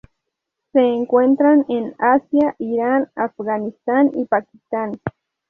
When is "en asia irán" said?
1.69-3.11